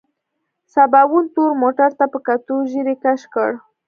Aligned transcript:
سباوون 0.73 1.25
تور 1.35 1.51
موټر 1.61 1.89
ته 1.99 2.05
په 2.13 2.19
کتو 2.27 2.55
ږيرې 2.71 2.95
کش 3.03 3.21
کړ. 3.33 3.51